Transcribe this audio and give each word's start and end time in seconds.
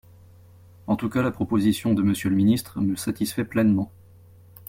En 0.87 0.95
tout 0.95 1.09
cas, 1.11 1.21
la 1.21 1.29
proposition 1.29 1.93
de 1.93 2.01
Monsieur 2.01 2.31
le 2.31 2.35
ministre 2.35 2.81
me 2.81 2.95
satisfait 2.95 3.45
pleinement. 3.45 3.91